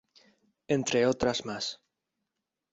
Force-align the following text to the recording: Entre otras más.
Entre 0.67 1.05
otras 1.05 1.45
más. 1.45 1.79